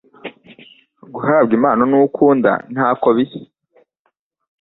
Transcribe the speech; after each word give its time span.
Guhabwa 1.13 1.51
Impano 1.57 1.81
nuwo 1.85 2.05
ukunda 2.09 2.51
ntako 2.73 3.07
bisa 3.17 3.39